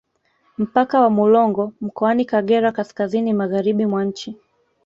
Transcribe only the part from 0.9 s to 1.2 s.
wa